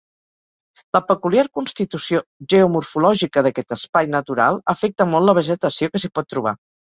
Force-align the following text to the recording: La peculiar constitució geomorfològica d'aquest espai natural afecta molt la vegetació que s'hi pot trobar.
La 0.95 1.01
peculiar 1.09 1.43
constitució 1.57 2.21
geomorfològica 2.53 3.43
d'aquest 3.49 3.77
espai 3.77 4.09
natural 4.15 4.59
afecta 4.75 5.09
molt 5.13 5.31
la 5.31 5.37
vegetació 5.41 5.91
que 5.93 6.03
s'hi 6.07 6.13
pot 6.19 6.31
trobar. 6.37 6.57